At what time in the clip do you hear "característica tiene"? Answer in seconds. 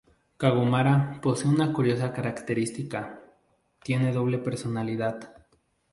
2.11-4.11